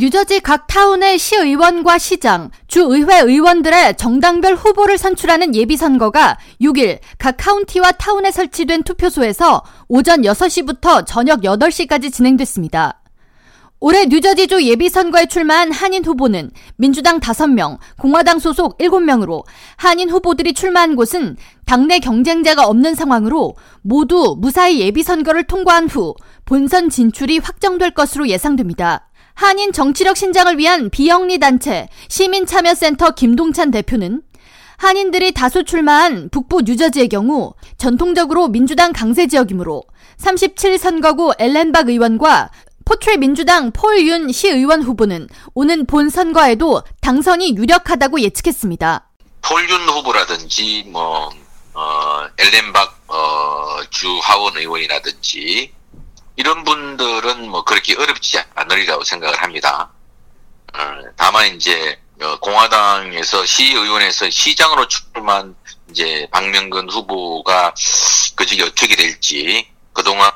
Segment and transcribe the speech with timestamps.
[0.00, 8.30] 뉴저지 각 타운의 시의원과 시장, 주의회 의원들의 정당별 후보를 선출하는 예비선거가 6일 각 카운티와 타운에
[8.30, 13.02] 설치된 투표소에서 오전 6시부터 저녁 8시까지 진행됐습니다.
[13.80, 19.42] 올해 뉴저지주 예비선거에 출마한 한인 후보는 민주당 5명, 공화당 소속 7명으로
[19.76, 27.38] 한인 후보들이 출마한 곳은 당내 경쟁자가 없는 상황으로 모두 무사히 예비선거를 통과한 후 본선 진출이
[27.38, 29.07] 확정될 것으로 예상됩니다.
[29.38, 34.22] 한인 정치력 신장을 위한 비영리 단체 시민참여센터 김동찬 대표는
[34.78, 39.84] 한인들이 다수 출마한 북부 뉴저지의 경우 전통적으로 민주당 강세 지역이므로
[40.16, 42.50] 37선거구 엘렌박 의원과
[42.84, 49.08] 포트레 민주당 폴윤 시의원 후보는 오는 본 선거에도 당선이 유력하다고 예측했습니다.
[49.42, 51.30] 폴윤 후보라든지 뭐
[51.74, 55.77] 어, 엘렌박 어, 주 하원 의원이라든지
[56.38, 59.90] 이런 분들은 뭐 그렇게 어렵지 않으리라고 생각을 합니다.
[60.72, 60.78] 어,
[61.16, 65.56] 다만 이제 어, 공화당에서 시의원에서 시장으로 출마한
[65.90, 67.74] 이제 박명근 후보가
[68.36, 70.30] 그중에 어떻게 될지 그동안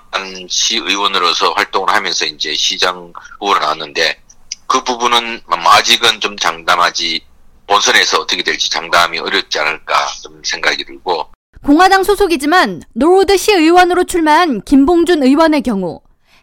[0.49, 4.21] 시의원으로서 활동을 하면서 이제 시장 후보로 나왔는데
[4.67, 7.25] 그 부분은 아직은 좀 장담하지
[7.69, 11.32] 본선에서 어떻게 될지 장담이 어렵지 않을까 좀 생각이 들고
[11.65, 16.01] 공화당 소속이지만 노우드 시의원으로 출마한 김봉준 의원의 경우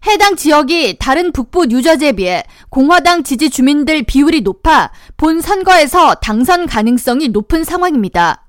[0.07, 7.27] 해당 지역이 다른 북부 뉴저지에 비해 공화당 지지 주민들 비율이 높아 본 선거에서 당선 가능성이
[7.27, 8.45] 높은 상황입니다.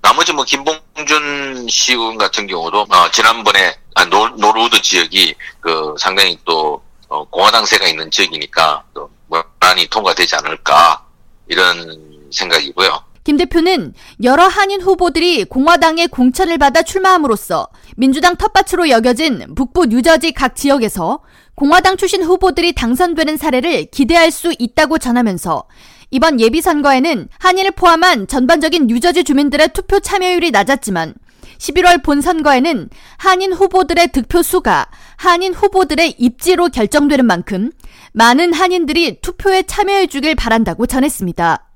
[0.00, 6.82] 나머지 뭐 김봉준 시의원 같은 경우도 어, 지난번에 아, 노, 노르우드 지역이 그 상당히 또
[7.08, 11.04] 어, 공화당세가 있는 지역이니까 또 무난히 통과되지 않을까
[11.48, 13.13] 이런 생각이고요.
[13.24, 20.54] 김 대표는 여러 한인 후보들이 공화당의 공천을 받아 출마함으로써 민주당 텃밭으로 여겨진 북부 뉴저지 각
[20.54, 21.20] 지역에서
[21.54, 25.64] 공화당 출신 후보들이 당선되는 사례를 기대할 수 있다고 전하면서
[26.10, 31.14] 이번 예비선거에는 한인을 포함한 전반적인 뉴저지 주민들의 투표 참여율이 낮았지만
[31.58, 37.70] 11월 본선거에는 한인 후보들의 득표 수가 한인 후보들의 입지로 결정되는 만큼
[38.12, 41.73] 많은 한인들이 투표에 참여해 주길 바란다고 전했습니다.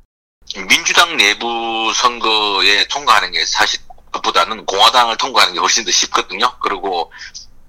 [0.66, 3.80] 민주당 내부 선거에 통과하는 게 사실
[4.22, 6.50] 보다는 공화당을 통과하는 게 훨씬 더 쉽거든요.
[6.60, 7.12] 그리고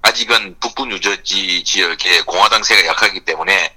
[0.02, 3.76] 아직은 북부 뉴저지 지역에 공화당 세가 약하기 때문에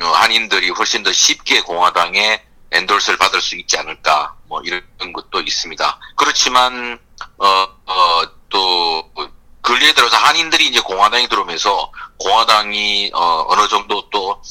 [0.00, 2.42] 어, 한인들이 훨씬 더 쉽게 공화당의
[2.72, 5.98] 엔돌스를 받을 수 있지 않을까 뭐 이런 것도 있습니다.
[6.16, 6.98] 그렇지만
[7.36, 7.46] 어,
[7.86, 9.10] 어, 또
[9.60, 14.42] 근래에 들어서 한인들이 이제 공화당이 들어오면서 공화당이 어, 어느 정도 또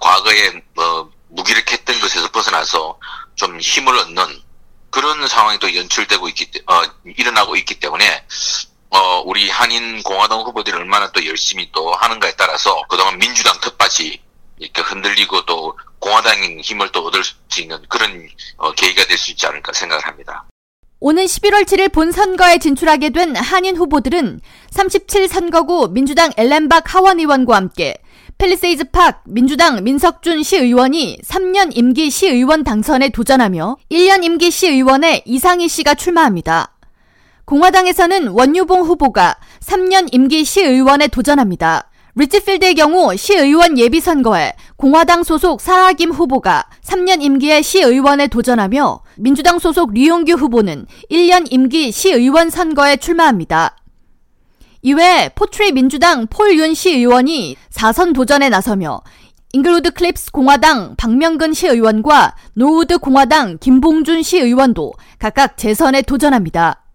[0.00, 2.98] 과거에 어, 무기력했던 것에서 벗어나서
[3.38, 4.42] 좀 힘을 얻는
[4.90, 8.24] 그런 상황이 또 연출되고 있기 어, 일어나고 있기 때문에
[8.90, 14.20] 어, 우리 한인 공화당 후보들이 얼마나 또 열심히 또 하는가에 따라서 그동안 민주당 텃밭이
[14.58, 19.46] 이렇게 흔들리고 또 공화당인 힘을 또 얻을 수 있는 그런 어, 계기가 될 수 있지
[19.46, 20.44] 않을까 생각을 합니다.
[21.00, 24.40] 오는 11월 7일 본선거에 진출하게 된 한인 후보들은
[24.72, 27.94] 37선거구 민주당 엘렌박 하원 의원과 함께
[28.38, 35.96] 펠리세이즈 팍 민주당 민석준 시의원이 3년 임기 시의원 당선에 도전하며 1년 임기 시의원에 이상희 씨가
[35.96, 36.72] 출마합니다.
[37.46, 41.90] 공화당에서는 원유봉 후보가 3년 임기 시의원에 도전합니다.
[42.14, 50.34] 리지필드의 경우 시의원 예비선거에 공화당 소속 사하김 후보가 3년 임기의 시의원에 도전하며 민주당 소속 류용규
[50.34, 53.74] 후보는 1년 임기 시의원 선거에 출마합니다.
[54.88, 59.02] 이외에 포트리 민주당 폴윤 시 의원이 4선 도전에 나서며
[59.52, 66.86] 잉글우드 클립스 공화당 박명근 시 의원과 노우드 공화당 김봉준 시 의원도 각각 재선에 도전합니다.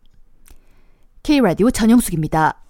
[1.21, 2.62] K라디오 전영숙입니다.